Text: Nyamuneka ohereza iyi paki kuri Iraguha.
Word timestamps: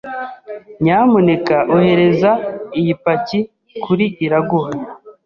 Nyamuneka 0.83 1.57
ohereza 1.75 2.31
iyi 2.79 2.93
paki 3.03 3.39
kuri 3.83 4.05
Iraguha. 4.25 4.71